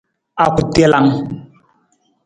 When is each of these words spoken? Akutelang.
Akutelang. 0.43 1.09